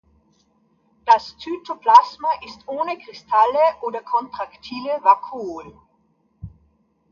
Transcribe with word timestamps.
Das 1.05 1.37
Zytoplasma 1.37 2.29
ist 2.47 2.67
ohne 2.67 2.97
Kristalle 2.97 3.61
oder 3.83 4.01
kontraktile 4.01 4.97
Vakuolen. 5.03 5.77